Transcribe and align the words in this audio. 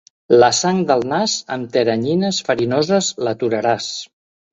La 0.43 0.47
sang 0.59 0.77
del 0.91 1.03
nas, 1.11 1.35
amb 1.55 1.67
teranyines 1.75 2.39
farinoses 2.47 3.11
l'aturaràs. 3.29 3.91